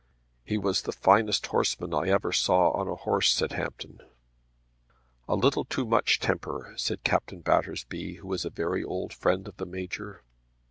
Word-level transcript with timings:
"He 0.43 0.57
was 0.57 0.81
the 0.81 0.91
finest 0.91 1.45
horseman 1.45 1.93
I 1.93 2.07
ever 2.09 2.31
saw 2.31 2.71
on 2.71 2.87
a 2.87 2.95
horse," 2.95 3.31
said 3.31 3.51
Hampton. 3.51 4.01
"A 5.27 5.35
little 5.35 5.63
too 5.63 5.85
much 5.85 6.19
temper," 6.19 6.73
said 6.75 7.03
Captain 7.03 7.41
Battersby, 7.41 8.15
who 8.15 8.27
was 8.27 8.43
a 8.43 8.49
very 8.49 8.83
old 8.83 9.13
friend 9.13 9.47
of 9.47 9.57
the 9.57 9.67
Major. 9.67 10.23